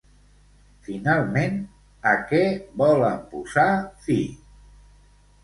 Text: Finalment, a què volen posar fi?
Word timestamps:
Finalment, 0.87 1.59
a 2.13 2.15
què 2.31 2.41
volen 2.85 3.21
posar 3.35 3.69
fi? 4.09 4.19